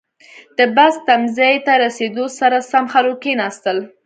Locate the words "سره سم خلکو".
2.39-3.17